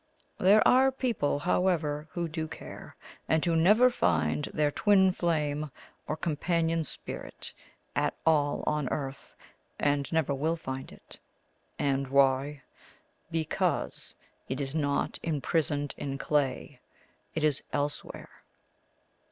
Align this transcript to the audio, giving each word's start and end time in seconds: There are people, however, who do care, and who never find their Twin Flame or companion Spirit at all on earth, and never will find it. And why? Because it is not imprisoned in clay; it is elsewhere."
There 0.39 0.67
are 0.67 0.91
people, 0.91 1.37
however, 1.37 2.07
who 2.09 2.27
do 2.27 2.47
care, 2.47 2.95
and 3.29 3.45
who 3.45 3.55
never 3.55 3.91
find 3.91 4.45
their 4.45 4.71
Twin 4.71 5.11
Flame 5.11 5.69
or 6.07 6.17
companion 6.17 6.83
Spirit 6.85 7.53
at 7.95 8.15
all 8.25 8.63
on 8.65 8.89
earth, 8.89 9.35
and 9.77 10.11
never 10.11 10.33
will 10.33 10.55
find 10.55 10.91
it. 10.91 11.19
And 11.77 12.07
why? 12.07 12.63
Because 13.29 14.15
it 14.49 14.59
is 14.59 14.73
not 14.73 15.19
imprisoned 15.21 15.93
in 15.99 16.17
clay; 16.17 16.79
it 17.35 17.43
is 17.43 17.61
elsewhere." 17.71 18.41